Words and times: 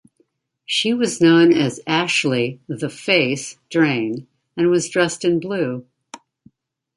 She 0.65 0.95
was 0.95 1.21
known 1.21 1.53
as 1.53 1.79
Ashley 1.85 2.59
"The 2.67 2.89
Face" 2.89 3.59
Drane 3.69 4.25
and 4.57 4.71
was 4.71 4.89
dressed 4.89 5.23
in 5.23 5.39
blue. 5.39 5.85